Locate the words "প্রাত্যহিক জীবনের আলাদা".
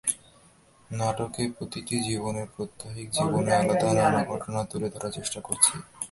2.53-3.89